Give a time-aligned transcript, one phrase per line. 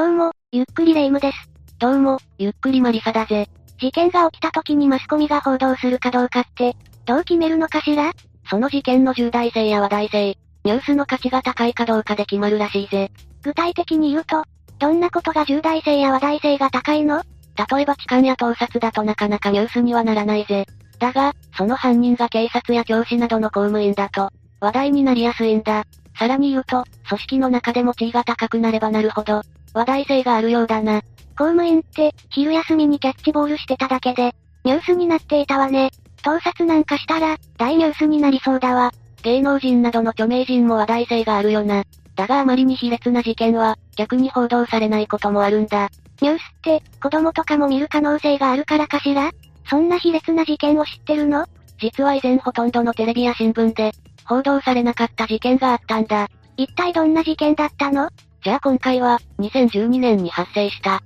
[0.00, 1.50] どうも、ゆっくりレ夢ムです。
[1.78, 3.50] どうも、ゆっくりマリサだぜ。
[3.78, 8.10] 事件が起きた時にマスコミが報道するかどうかって、どう決めるのかしら？
[8.48, 13.10] その事件の重大性や話題性、ニュースの価値が高いかどうかで決まるらしいぜ。
[13.42, 14.42] 具体的に言うと、
[14.78, 17.22] どんなことが重大性や話題性が高いの？
[17.70, 20.64] 例えば痴漢や盗撮だとなかなかニュースにはならないぜ。
[20.98, 24.30] だが、その犯人が警察や教師などの公務員だと、
[24.62, 25.84] 話題になりやすいんだ。
[26.18, 29.42] さらに言うと、組織の中でも地位が高くなればなるほど、
[29.74, 31.02] 話題性があるようだな。
[31.38, 35.90] 公務員って、昼休みにキャッチボールしてただけで、ニュースになっていたわね。
[36.22, 38.92] 盗撮なんかしたら、大ニュースになりそうだわ。
[39.22, 41.84] 芸能人などの著名人も話題性があるよな。
[42.14, 45.88] だがあまりに卑劣な事件は、逆に報道されないこともあるんだ。
[46.20, 49.30] ニュースって、子供とかも見る可能性があるからかしら？
[49.68, 51.46] そんな卑劣な事件を知ってるの？
[51.78, 53.92] 実は以前ほとんどのテレビや新聞で、
[54.26, 56.28] 報道されなかった事件があったんだ。
[56.58, 58.10] 一体どんな事件だったの？
[58.42, 61.00] じゃあ今回は、2012年に発生した、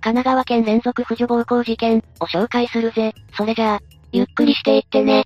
[0.00, 3.12] 神奈川県連続婦女暴行事件を紹介するぜ。
[3.36, 5.24] それじゃあ、ゆっくりしていってね。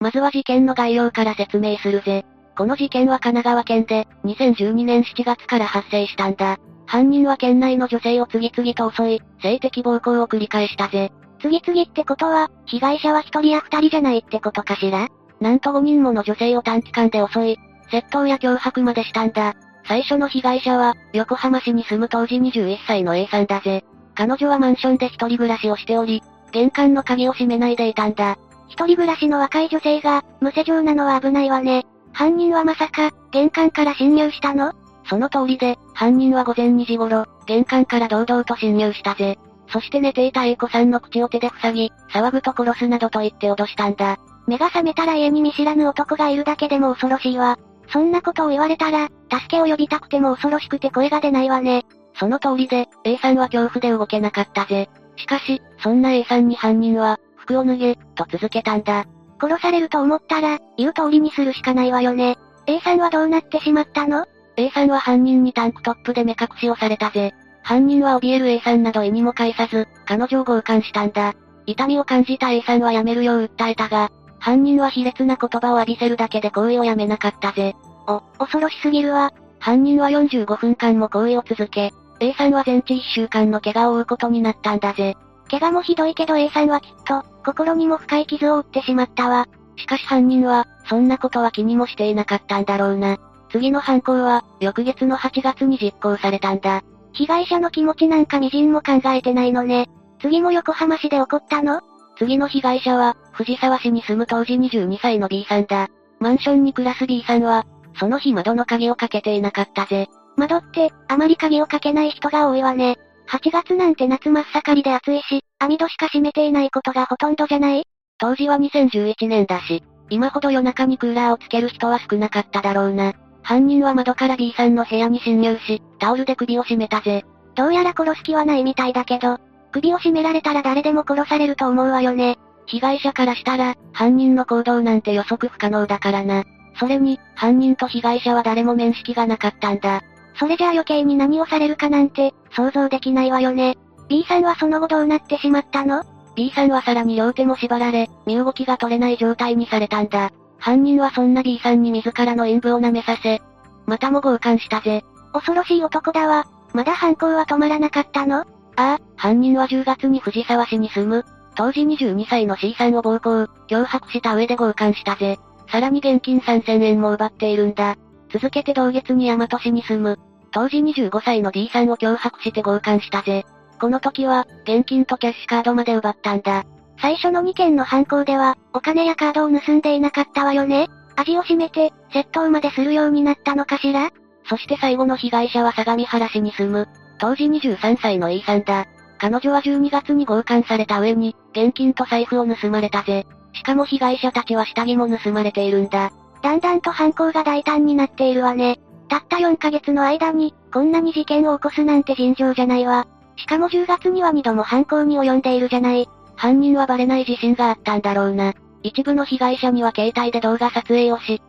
[0.00, 2.26] まずは事件の概要から説明するぜ。
[2.58, 6.58] この事件は神奈川県で、2012年7月から発生したんだ。
[6.84, 11.10] 犯人は県内の女性を次々と襲い、性的暴行を繰り返したぜ。
[11.40, 15.08] 次々ってことは、被害者は一人や二人じゃないってことかしら？
[15.40, 17.58] なんと5人もの女性を短期間で襲い、
[17.90, 19.54] 窃盗や脅迫までしたんだ。
[19.84, 23.84] 最初の被害者は、横浜市に住む当時21歳の A さんだぜ。
[24.14, 28.38] 彼女はマンションで一人暮らしをしており、玄関の鍵を閉めないでいたんだ。
[28.68, 31.86] 一人暮らしの若い女性が、無施錠なのは危ないわね。
[32.12, 34.72] 犯人はまさか、玄関から侵入したの？
[35.04, 39.38] その通りで、犯人は午前2時頃、玄関から堂々と侵入したぜ。
[39.68, 44.18] そして寝ていた A 子さんの口を手で塞ぎ、騒ぐと殺すなどと言って脅したんだ。
[44.46, 47.58] 目が覚めたら家に見知らぬ男がいるだけでも恐ろしいわ。
[47.88, 51.84] そんなことを言われたら、助けを呼びたくても恐ろしくて声が出ないわね。
[52.18, 54.88] その通りで、A さんは恐怖で動けなかったぜ。
[55.16, 59.04] しかし、そんな A さんに犯人は、服を脱げ、と続けたんだ。
[59.40, 62.38] 殺されると思ったら、言う通りにするしかないわよね。
[62.66, 64.26] A さんはどうなってしまったの
[64.56, 67.34] ?A さんは犯人にタンクトップで目隠しをされたぜ。
[67.62, 71.34] 犯人は怯える A さんなど意にも介さず、彼女を強姦したんだ。
[71.66, 77.74] 痛みを感じた A さんはやめるよう訴えたが、犯人は卑劣な言葉を浴びせるだけで行為をやめなかったぜ。
[78.06, 79.32] お、恐ろしすぎるわ。
[79.58, 85.16] 犯人は45分間も行為を続け、A さんは全治1週間の怪我を負うことになったんだぜ。
[85.50, 89.46] 怪我もひどいけど A さんはきっと、心にも深い傷を負ってしまったわ。
[89.76, 93.18] しかし犯人は、そんなことは気にもしていなかったんだろうな。
[93.50, 96.82] 次の犯行は、翌月の8月に実行されたんだ。
[97.12, 99.88] 被害者の気持ちなんか微塵も考えてないのね。
[100.20, 101.80] 次も横浜市で起こったの？
[102.16, 105.88] 次の被害者は、藤沢市に住む当時22歳の B さんだ。
[106.18, 107.66] マンションに暮らす B さんは、
[107.98, 110.08] その日窓の鍵をかけていなかったぜ。
[110.36, 112.96] 窓って、あまり鍵をかけない人が多いわね。
[113.28, 117.84] 8月なんて夏真っ盛りで暑いし、網戸しか閉めていないことがほとんどじゃない？
[118.18, 123.14] 当時は2011年だし、今ほど夜中にクーラーをつける人は少なかっただろうな。
[123.42, 127.24] 犯人は窓から B さんの部屋に侵入し、タオルで首を絞めたぜ。
[127.54, 129.38] どうやら殺す気はないみたいだけど、
[129.76, 132.38] 首を絞められたら誰でも殺されると思うわよね。
[132.66, 136.44] 被害者からしたら、犯人の行動なんて予測不可能だからな。
[136.78, 140.00] それに、犯人と被害者は誰も面識がなかったんだ。
[140.38, 143.76] それじゃあ余計に何をされるかなんて、想像できないわよね。
[144.08, 146.04] B さんはその後どうなってしまったの
[146.34, 150.30] ?B さんはさらに両手も縛られ、身動きが取れない状態にされたんだ。
[150.58, 153.42] 犯人はそんな B さんに自らの陰部を舐めさせ、
[153.86, 155.04] またも強姦したぜ。
[155.32, 156.46] 恐ろしい男だわ。
[156.72, 158.44] まだ犯行は止まらなかったの？
[158.76, 165.38] ああ、犯人は10月に藤沢市に住む、当時22歳の C さんを暴行、脅迫した上で強姦したぜ。
[165.70, 167.96] さらに現金3000円も奪っているんだ。
[168.32, 170.18] 続けて同月に大和市に住む、
[170.52, 173.44] 当時25歳の D さんを脅迫して強姦したぜ。
[173.80, 176.64] この時は、現金とキャッシュカードまで奪ったんだ。
[177.00, 184.10] 最初の2件の犯行では、お金やカードを盗んでいなかったわよね味を占めて、窃盗までするようになったのかしら
[184.48, 188.86] そして最後の被害者は相模原市に住む、当時23歳の E さんだ。
[189.18, 193.26] 彼女は12月に強姦された上に、現金と財布を盗まれたぜ。
[193.54, 196.12] しかも被害者たちは下着も盗まれているんだ。
[196.42, 198.78] だんだんと犯行が大胆になっているわね。
[199.08, 203.06] たった4ヶ月の間に、こんなに事件を起こすなんて尋常じゃないわ。
[203.36, 206.08] しかも10月には2度も犯行に及んでいるじゃない。
[206.34, 208.52] 犯人はバレない自信があったんだろうな。
[208.82, 211.40] 一部の被害者には携帯で動画撮影をし、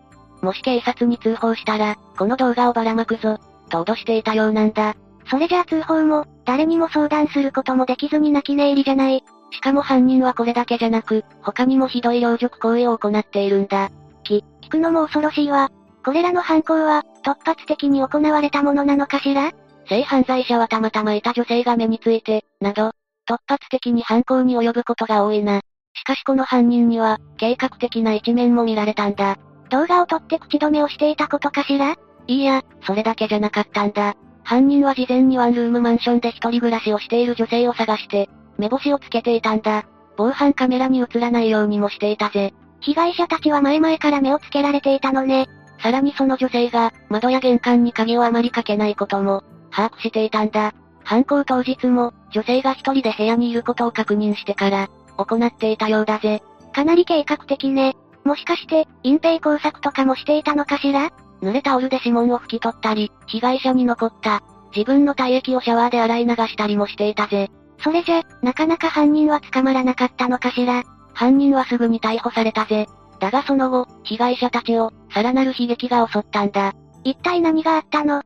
[0.42, 3.38] もし警察に通報したら、この動画をばらまくぞ、
[3.70, 4.96] と脅していたようなんだ。
[5.30, 9.24] それじゃあ通報も、誰にも相談することもできずに泣き寝入りじゃない。
[9.52, 13.90] しかも犯人はこれだけじゃなく、他にもひどい領辱行為を行っているんだ。
[14.24, 15.70] き、聞くのも恐ろしいわ。
[16.06, 19.52] これらの犯行は、突発的に行われたものなのかしら？
[19.90, 22.92] 性犯罪者はたまたまいた女性が目について、など、
[23.28, 25.62] 突発的に犯行に及ぶことが多いな。
[25.94, 29.38] しかしこの犯人には、計画的な一面も見られたんだ。
[29.70, 31.96] 動画を撮って口止めをしていたことかしら？
[32.28, 34.16] いいや、それだけじゃなかったんだ。
[34.48, 39.86] 犯人は事前にワンルームマンションで一人暮らしをしている女性を探して、目星をつけていたんだ。
[40.16, 42.54] 防犯カメラに映らないようにもしていたぜ。
[42.80, 45.50] 被害者たちは前々から目をつけられていたのね。
[45.84, 50.74] さらにその女性が、窓や玄関に鍵をあまりかけないことも、把握していたんだ。
[51.04, 56.42] 犯行当日も、女性が一人で部屋にいることを確認してから、行っていたようだぜ。
[56.74, 57.98] かなり計画的ね。
[58.24, 61.12] もしかして、隠蔽工作とかもしていたのかしら？
[61.42, 64.42] 濡れタオルで指紋を拭き取ったり、被害者に残った、
[64.76, 67.50] 自分の体液をシャワーで洗い流したりもしていたぜ。
[67.84, 70.84] それじゃ、なかなか犯人は捕まらなかったのかしら。
[71.14, 72.88] 犯人はすぐに逮捕されたぜ。
[73.20, 76.74] だがその後、被害者たちを、さらなる悲劇が襲ったんだ。
[77.04, 78.22] 一体何があったの？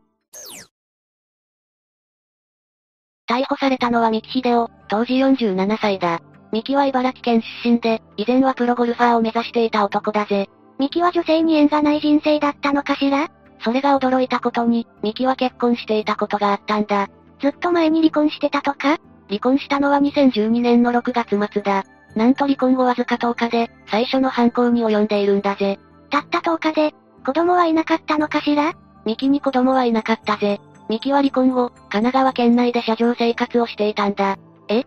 [3.27, 6.21] 逮捕されたのは三木秀夫、当時47歳だ。
[6.51, 10.49] 三木は茨城県出身で、以前はプロゴルファーを目指していた男だぜ。
[10.81, 13.29] 三木は女性に縁がない人生だったのかしら？
[13.63, 17.07] それが驚いたことに、三木は結婚していたことがあったんだ。
[17.39, 18.97] ずっと前に離婚してたとか？
[19.27, 21.83] 離婚したのは2012年の6月末だ。
[22.15, 25.77] なんと離婚後わずか10日で、最初の犯行に及んでいるんだぜ。
[26.09, 28.73] たった10日で、子供はいなかったのかしら？
[29.05, 30.59] ミキに子供はいなかったぜ。
[30.89, 34.39] ミキは離婚後、神奈川県内で車上生活をしていたんだ。
[34.67, 34.85] え？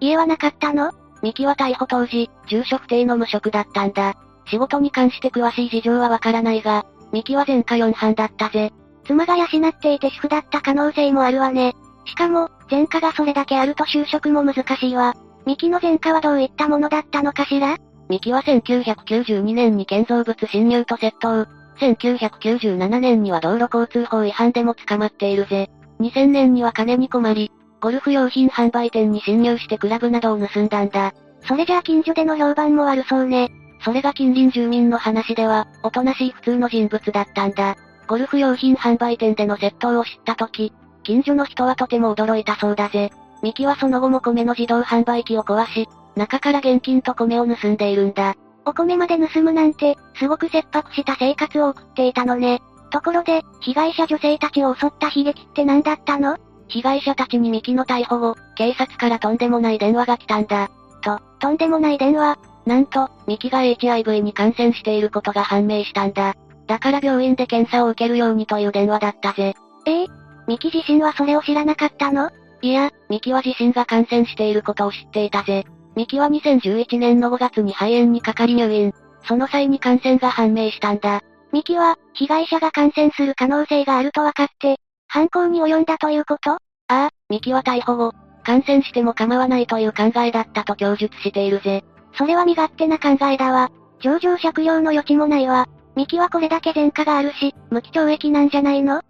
[0.00, 0.90] 家はなかったの？
[1.22, 4.16] ミキは逮捕当時、住所不定の無職だったんだ。
[4.50, 8.72] 仕事に関して詳しい事情はわからないが、ミキは前科4犯だったぜ。
[9.06, 11.74] 妻が養っていて主婦だった可能性もあるわね。
[12.04, 15.14] しかも、前科がそれだけあると就職も難しいわ。
[15.46, 17.76] ミキの前科はどういったものだったのかしら？
[18.08, 21.46] ミキは1992年に建造物侵入と窃盗。
[21.80, 25.70] 1997年には道路交通法違反でも捕まっているぜ。
[26.00, 31.14] 2000年には金に困り、ゴルフ用品販売店に侵入してクラブなどを盗んだんだ。
[31.46, 33.50] それじゃあ近所での評判も悪そうね。
[33.80, 37.76] それが近隣住民の話では、おとなしい普通の人物だったんだ。
[38.06, 40.72] ゴルフ用品販売店での窃盗を知った時、
[41.02, 43.10] 近所の人はとても驚いたそうだぜ。
[43.42, 48.34] ミキはその後も米の自動販売機を壊し、中から現金と米を盗んでいるんだ。
[48.64, 52.60] お米まで盗むなんて、すごく切迫した生活を送っていたのね。
[52.90, 56.36] ところで、被害者女性たちを襲った悲劇って何だったの？
[56.68, 60.68] 被害者たちにミキの逮捕後、警察からとんでもない電話が来たんだ。
[61.00, 66.34] と、とんでもない電話なんと、ミキが HIV に感染していることが判明したんだ。
[66.66, 69.54] だから病院で検査を受けるようにという電話だったぜ。
[69.86, 70.06] ええ
[70.46, 72.30] ミキ自身はそれを知らなかったの？
[72.60, 75.64] いや、ミキは自身が感染していることを知っていたぜ。
[75.96, 78.92] ミキは2011年の5月に肺炎にかかり入院。
[79.26, 81.22] その際に感染が判明したんだ。
[81.52, 84.76] ミキは、被害者が感染する可能性があると分かって、
[85.06, 86.50] 犯行に及んだということ？
[86.52, 88.12] ああ、ミキは逮捕後、
[88.44, 91.82] 感染しても構わないという考えだったと供述しているぜ。
[92.18, 93.70] それは身勝手な考えだわ。
[94.00, 95.68] 上場借用の余地もないわ。
[95.94, 99.02] ミキはこれだけ前科があるし、無期懲役なんじゃないの？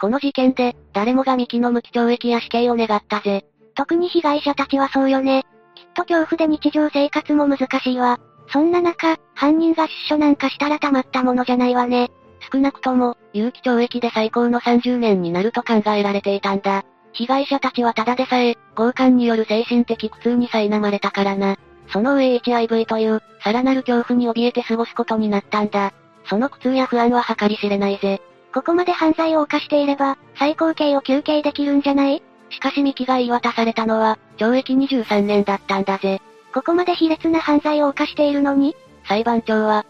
[0.00, 3.46] この事件で、誰もがミキの無期懲役や死刑を願ったぜ。
[3.76, 5.44] 特に被害者たちはそうよね。
[5.74, 8.18] きっと恐怖で日常生活も難しいわ。
[8.48, 12.10] そんな中、犯人が出所なんかしたらたまったものじゃないわね。
[12.52, 16.84] 少なくとも、有期懲役で最高の30年になると考えられていたんだ。
[17.16, 21.56] 被害者たちはただでさえ、強姦による精神的苦痛に苛まれたからな。
[21.88, 25.92] その上 HIV という、さらなる恐怖に怯えて過ごすことになったんだ。
[26.28, 28.20] その苦痛や不安は計り知れないぜ。
[28.52, 32.22] ここまで犯罪を犯していれば、最高刑を求刑できるんじゃない？
[32.50, 36.20] しかしミキが言い渡されたのは、懲役23年だったんだぜ。
[36.52, 38.76] ここまで卑劣な犯罪を犯しているのに？
[39.08, 39.86] 裁判長は、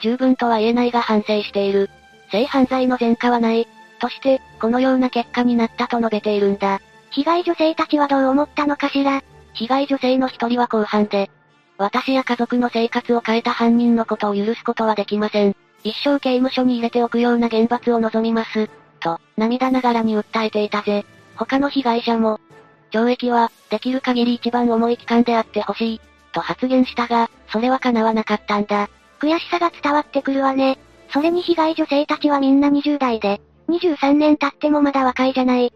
[0.00, 1.90] 十分とは言えないが反省している。
[2.30, 3.68] 性犯罪の前科はない。
[4.00, 6.80] として、このような結果になったと述べているんだ。
[7.10, 9.22] 被害女性たちはどう思ったのかしら？
[9.52, 11.30] 被害女性の一人は後半で、
[11.76, 15.56] 私や家族の生活を変えた犯人のことを許すことはできません。
[15.82, 18.68] 一生刑務所に入れておくような厳罰を望みます。
[19.00, 21.06] と、涙ながらに訴えていたぜ。
[21.36, 22.38] 他の被害者も、
[22.92, 26.00] 懲役は、できる限り一番重い期間であってほしい、
[26.32, 28.90] と発言したが、それは叶わなかったんだ。
[29.20, 30.78] 悔しさが伝わってくるわね。
[31.12, 35.72] それに被害女性たちはみんな20代で、23年経ってもまだ若いじゃない。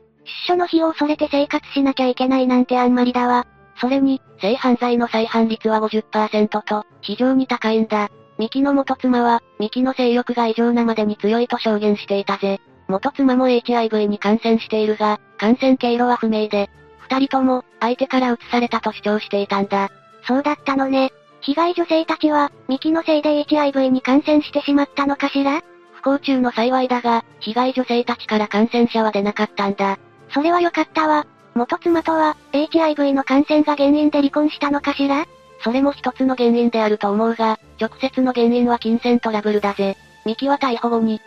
[0.47, 3.47] 出所の日を恐れて生活しなきゃいけないなんてあんまりだわ。
[3.81, 8.11] それに、性犯罪の再犯率は50%と、非常に高いんだ。
[8.39, 12.61] ミキの元妻は、ミキの性欲が異常なまでに強いと証言していたぜ。
[12.89, 16.71] 元妻も HIV に感染しているが、感染経路は不明で、
[17.09, 19.91] 二人とも、相手から移されたと主張していたんだ。
[20.27, 21.13] そうだったのね。
[21.41, 25.63] 被害女性たちは、ミキのせいで HIV に感染してしまったのかしら？
[26.05, 29.99] 不幸中の幸いだが、被害女性たちから感染者は出なかったんだ。
[30.29, 31.27] それは良かったわ。
[31.55, 35.25] 元妻とは、HIV の感染が原因で離婚したのかしら？
[35.63, 39.97] それも一つの原因であると思うが、直接の原因は金銭トラブルだぜ。
[40.27, 41.23] ミキは逮捕後に、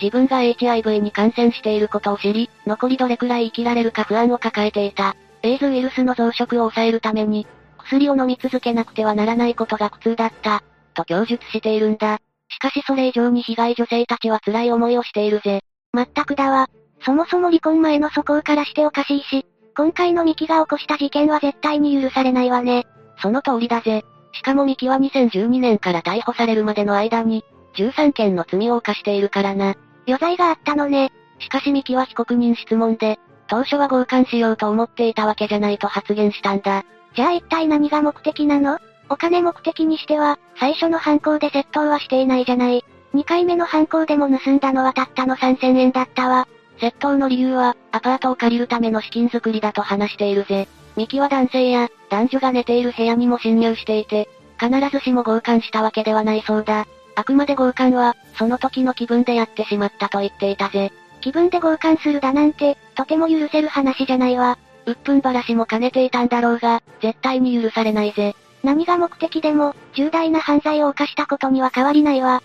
[0.00, 5.14] 自分が HIV に感染していることを知り、残りどれくらい生きられるか不安を抱えていた。
[5.42, 7.46] エイズウイルスの増殖を抑えるために、
[7.78, 10.62] 薬を飲み続けなくてはならないことが苦痛だった。
[10.94, 12.18] と供述しているんだ。
[12.54, 15.62] しかしそれ以上に被害女性たちは辛い思いをしているぜ。
[15.92, 16.68] まったくだわ。
[17.04, 22.86] そもそも離婚前の素行からしておかしいし、今回のミキが起こした事件は絶対に許されないわね。
[23.20, 24.04] その通りだぜ。
[24.32, 27.42] しかもミキは2012年から逮捕されるまでの間に、
[27.76, 29.74] 13件の罪を犯しているからな。
[30.06, 31.10] 余罪があったのね。
[31.38, 33.18] しかしミキは被告人質問で、
[33.48, 36.84] 当初は強姦しようと思っていたわけじゃないと発言したんだ。
[37.14, 38.78] じゃあ一体何が目的なの？
[39.12, 42.82] お金目的にしては、最初の犯行で窃盗はしていないじゃない。
[43.14, 46.48] 2回目の犯行でも盗んだのはたったの3000円だったわ。
[46.80, 50.66] 窃盗の理由は、アパートを借りるための資金作りだと話しているぜ。
[50.96, 56.86] ミキは男性や、男女が寝ている部屋にも侵入していて、必ずしも強姦したわけではないそうだ。
[57.14, 60.90] あくまで強姦は、その時の気分でやってしまったと言っていたぜ。
[61.20, 64.56] 気分で強姦するだなんて、とても許せる話じゃないわ。
[64.86, 68.34] うっぷんばらしも兼ねていたんだろうが、絶対に許されないぜ。
[68.62, 72.42] 何が目的でも、重大な犯罪を犯したことには変わりないわ。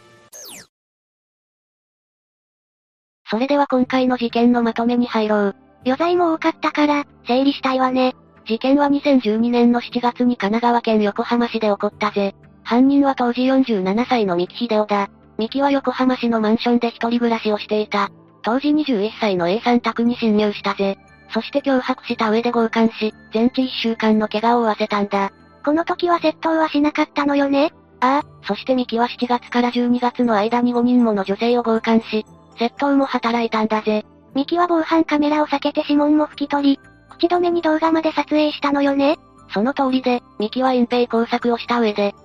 [3.30, 5.56] それでは今回の事件のまとめに入ろう。
[5.86, 8.16] 余罪も多かったから、整理したいわね。
[8.46, 12.34] 事件は2012年の7月に神奈川県横浜市で起こったぜ。
[12.64, 15.10] 犯人は当時47歳の三木秀夫だ。
[15.38, 18.10] 三木は横浜市のマンションで一人暮らしをしていた。
[18.42, 20.98] 当時21歳の A さん宅に侵入したぜ。
[21.34, 25.32] そして脅迫した上で強姦し、全治1週間の怪我を負わせたんだ。
[25.68, 27.74] この時は窃盗はしなかったのよね？
[28.00, 32.26] ああ、そしてミキは7月から12月の間に5人もの女性を強姦し、
[32.58, 34.06] 窃盗も働いたんだぜ。
[34.34, 39.18] ミキは防犯カメラを避けて指紋も拭き取り、口止めに動画まで撮影したのよね？
[39.54, 42.16] その通りで、ミキは隠蔽工作をした上で、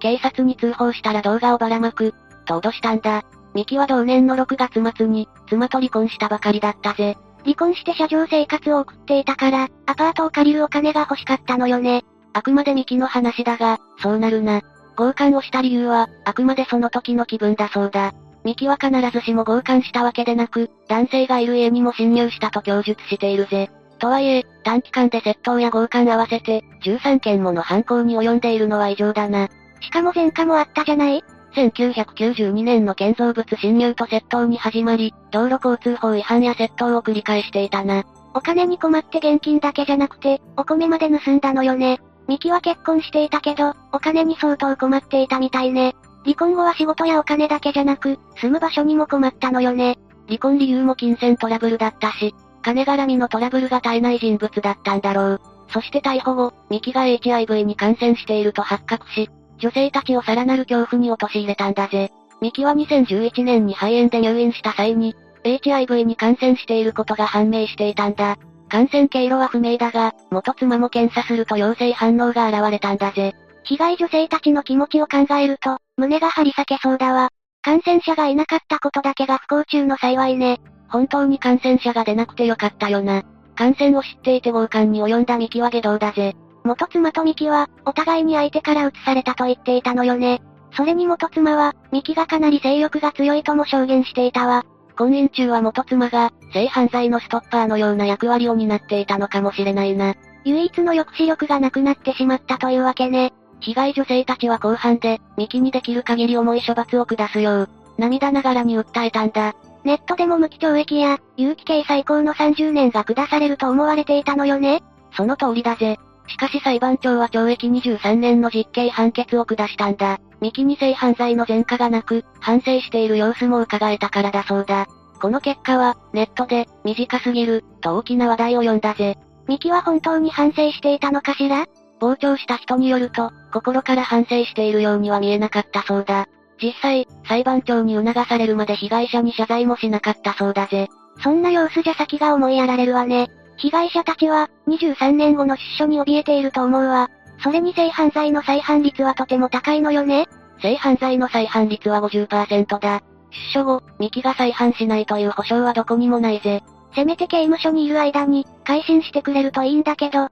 [0.00, 2.12] 警察に通報したら動画をばらまく、
[2.44, 3.24] と脅したんだ。
[3.54, 7.16] ミキは同年の6月末に、妻と離婚したばかりだったぜ。
[7.44, 12.04] 離婚して車上生活を送っていたから、アパートを借りるお金が欲しかったのよね。
[12.32, 14.62] あくまでミキの話だが、そうなるな。
[14.96, 18.12] 強姦をした理由は、あくまでその時の気分だそうだ。
[18.44, 23.70] ミキは必ずしも強姦したわけでなく、男性がいる家にも侵入したと供述しているぜ。
[23.98, 29.48] とはいえ、短期間で窃盗や強姦合わせて、13件もの犯行に及んでいるのは異常だな。
[29.80, 31.22] しかも前科もあったじゃない
[31.54, 38.04] ？1992年の建造物侵入と窃盗に始まり、道路交通法違反や窃盗を繰り返していたな。
[38.32, 42.00] お金に困って現金だけじゃなくて、お米まで盗んだのよね。
[42.30, 45.96] ミキは結婚していたけど、お金に相当困っていたみたいね。
[46.22, 49.98] 離婚後は仕事やお金だけじゃなく、住む場所にも困ったのよね。
[50.28, 52.32] 離婚理由も金銭トラブルだったし、
[52.62, 55.40] 金絡みのトラブルが絶えない人物だったんだろう。
[55.72, 62.12] そして逮捕後、ミキが HIV に感染していると発覚し、女性たちをさらなる恐怖に陥れたんだぜ。
[62.40, 68.36] ミキは2011年に肺炎で入院した際に、HIV に感染していることが判明していたんだ。
[68.70, 73.34] 感染経路は不明だが、元妻も検査すると陽性反応が現れたんだぜ。
[73.64, 77.30] 被害女性たちの気持ちを考えると、胸が張り裂けそうだわ。
[77.62, 80.60] 感染者がいなかったことだけが不幸中の幸いね。
[80.88, 83.22] 本当に感染者が出なくてよかったよな。
[83.56, 86.34] 感染を知っていて強姦に及んだミキは下道だぜ。
[86.64, 90.40] 元妻とミキは、お互いに相手から移されたと言っていたのよね。
[90.76, 94.64] それに元妻は、ミキがかなり性欲が強いとも証言していたわ。
[95.00, 100.14] 婚姻中は元妻が、性犯罪のストッパーのような役割を担っていたのかもしれないな。
[100.44, 103.32] 唯一の抑止力がなくなってしまったというわけね。
[103.60, 109.54] 被害女性たちは後半で、ミキにできる限り重い処罰を下すよう、涙ながらに訴えたんだ。
[109.84, 114.82] ネットでも無期懲役や、有期刑最高の30年が下されると思われていたのよね
[115.16, 115.98] その通りだぜ。
[116.30, 120.20] しかし裁判長は懲役23年の実刑判決を下したんだ。
[120.40, 124.86] ミキに性犯罪の前科がなく、反省している様子も伺えたからだそうだ。
[125.20, 129.18] この結果は、ネットで、短すぎる、と大きな話題を呼んだぜ。
[129.48, 131.66] ミキは本当に反省していたのかしら？
[132.00, 136.26] 傍聴した人によると、心から反省しているようには見えなかったそうだ。
[136.62, 140.88] 実際、裁判長に促されるまで被害者に謝罪もしなかったそうだぜ。
[141.22, 143.28] そんな様子じゃ先が思いやられるわね。
[143.60, 147.10] 被害者たちは、23年後の出所に怯えていると思うわ。
[147.42, 150.28] それに性犯罪の再犯率はとても高いのよね。
[150.62, 153.02] 性犯罪の再犯率は50%だ。
[153.30, 156.62] 出所後、ミキが再犯しないという保証はどこにもないぜ。
[156.94, 160.28] せめて刑務所にいる間に、改心してくれるといいんだけど。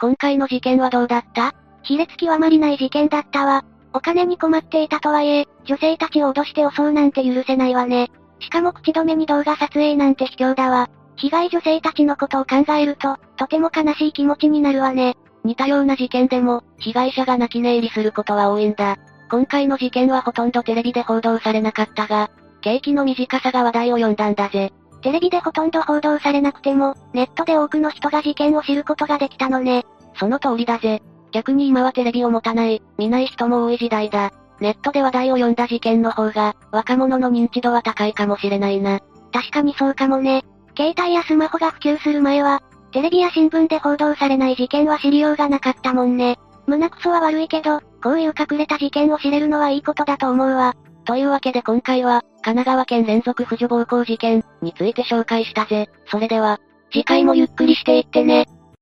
[0.00, 1.54] 今回の事件はどうだった？
[1.84, 3.64] 卑劣極まりない事件だったわ。
[3.94, 8.10] お金に困っていたとはいえ、女性たちを脅して襲うなんて許せないわね。
[8.40, 10.90] しかも口止めに動画撮影なんて卑怯だわ。
[11.16, 15.16] 被害女性たちのことを考えると、とても悲しい気持ちになるわね。
[15.44, 18.96] 似たような事件でも、被害者が泣き寝入りすることは多いんだ。
[19.30, 22.30] 今回の事件はほとんどテレビで報道されなかったが、
[22.60, 24.72] 景気の短さが話題を呼んだんだぜ。
[25.02, 29.84] テレビでほとんど報道されなくても、ネットで多くの人が事件を知ることができたのね。
[30.14, 31.02] その通りだぜ。
[31.32, 34.32] 逆に今はテレビを持たない、見ない人も多い時代だ。
[34.60, 39.00] ネットで話題を呼んだ事件の方が、若者の認知度は高いかもしれないな。
[39.32, 40.44] 確かにそうかもね。
[40.76, 46.38] 携帯やスマホが普及する前は、テレビや新聞で報道されない事件は知りようがなかったもんね。
[46.66, 50.74] 胸クソは悪いけど、こういう隠れた事件を知れるのはいいことだと思うわ。
[51.04, 55.88] というわけで今回は、神奈川県連続婦女暴行事件について紹介したぜ。
[56.06, 56.58] それでは、
[56.92, 58.46] 次回もゆっくりしていってね。